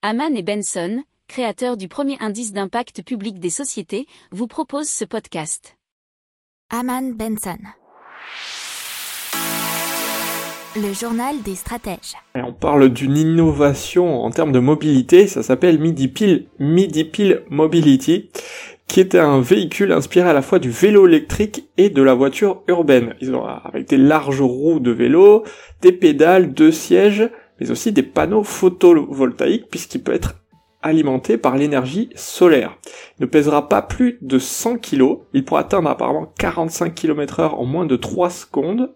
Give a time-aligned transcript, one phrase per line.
[0.00, 5.76] Haman et Benson, créateurs du premier indice d'impact public des sociétés, vous proposent ce podcast.
[6.70, 7.58] Haman Benson.
[10.76, 12.14] Le journal des stratèges.
[12.36, 18.30] Et on parle d'une innovation en termes de mobilité, ça s'appelle MidiPil, MidiPil Mobility,
[18.86, 22.62] qui est un véhicule inspiré à la fois du vélo électrique et de la voiture
[22.68, 23.16] urbaine.
[23.20, 25.42] Ils ont avec des larges roues de vélo,
[25.82, 27.28] des pédales, deux sièges,
[27.60, 30.34] mais aussi des panneaux photovoltaïques puisqu'il peut être
[30.82, 32.78] alimenté par l'énergie solaire.
[33.18, 35.18] Il ne pèsera pas plus de 100 kg.
[35.32, 38.92] Il pourra atteindre apparemment 45 km heure en moins de 3 secondes.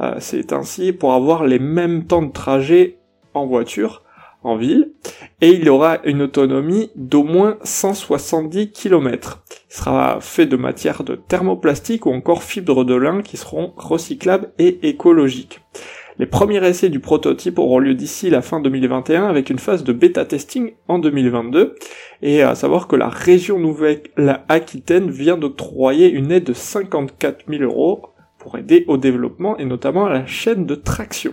[0.00, 2.98] Euh, c'est ainsi pour avoir les mêmes temps de trajet
[3.34, 4.02] en voiture
[4.42, 4.92] en ville
[5.40, 9.42] et il aura une autonomie d'au moins 170 km.
[9.70, 14.52] Il sera fait de matière de thermoplastique ou encore fibres de lin qui seront recyclables
[14.58, 15.60] et écologiques.
[16.20, 19.94] Les premiers essais du prototype auront lieu d'ici la fin 2021 avec une phase de
[19.94, 21.76] bêta testing en 2022.
[22.20, 28.02] Et à savoir que la région Nouvelle-Aquitaine vient d'octroyer une aide de 54 000 euros
[28.36, 31.32] pour aider au développement et notamment à la chaîne de traction.